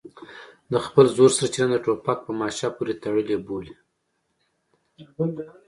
[0.71, 3.75] د خپل زور سرچینه د ټوپک په ماشه پورې تړلې بولي.